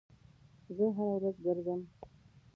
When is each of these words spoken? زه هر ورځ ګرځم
زه 0.75 0.85
هر 0.95 1.09
ورځ 1.21 1.35
ګرځم 1.45 1.81